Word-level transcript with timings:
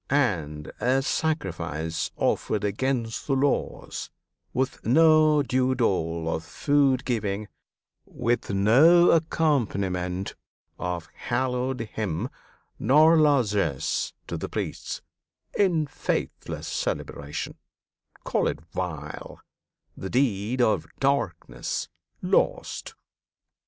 And 0.09 0.71
a 0.79 1.03
sacrifice 1.03 2.09
Offered 2.17 2.63
against 2.63 3.27
the 3.27 3.35
laws, 3.35 4.09
with 4.51 4.83
no 4.83 5.43
due 5.43 5.75
dole 5.75 6.27
Of 6.27 6.43
food 6.43 7.05
giving, 7.05 7.47
with 8.07 8.49
no 8.49 9.11
accompaniment 9.11 10.33
Of 10.79 11.07
hallowed 11.13 11.81
hymn, 11.81 12.29
nor 12.79 13.15
largesse 13.15 14.13
to 14.25 14.37
the 14.37 14.49
priests, 14.49 15.03
In 15.55 15.85
faithless 15.85 16.67
celebration, 16.67 17.59
call 18.23 18.47
it 18.47 18.59
vile, 18.71 19.39
The 19.95 20.09
deed 20.09 20.63
of 20.63 20.87
"Darkness!" 20.99 21.89
lost! 22.23 22.95